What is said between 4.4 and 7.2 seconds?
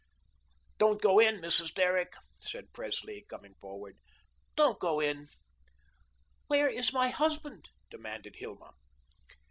"don't go in." "Where is my